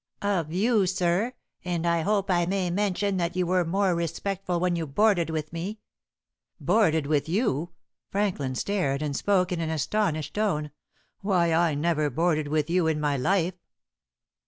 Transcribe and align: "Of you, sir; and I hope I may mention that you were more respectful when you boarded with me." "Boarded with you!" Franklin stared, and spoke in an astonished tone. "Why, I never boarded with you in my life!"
"Of 0.23 0.51
you, 0.51 0.87
sir; 0.87 1.33
and 1.63 1.85
I 1.85 2.01
hope 2.01 2.31
I 2.31 2.47
may 2.47 2.71
mention 2.71 3.17
that 3.17 3.35
you 3.35 3.45
were 3.45 3.63
more 3.63 3.93
respectful 3.93 4.59
when 4.59 4.75
you 4.75 4.87
boarded 4.87 5.29
with 5.29 5.53
me." 5.53 5.77
"Boarded 6.59 7.05
with 7.05 7.29
you!" 7.29 7.69
Franklin 8.09 8.55
stared, 8.55 9.03
and 9.03 9.15
spoke 9.15 9.51
in 9.51 9.61
an 9.61 9.69
astonished 9.69 10.33
tone. 10.33 10.71
"Why, 11.19 11.53
I 11.53 11.75
never 11.75 12.09
boarded 12.09 12.47
with 12.47 12.67
you 12.67 12.87
in 12.87 12.99
my 12.99 13.15
life!" 13.15 13.53